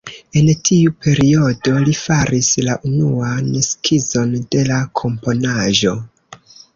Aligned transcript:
En 0.39 0.47
tiu 0.67 0.91
periodo 1.07 1.73
li 1.89 1.91
faris 1.99 2.49
la 2.69 2.77
unuan 2.91 3.51
skizon 3.67 4.33
de 4.57 4.65
la 4.71 4.79
komponaĵo. 5.03 5.93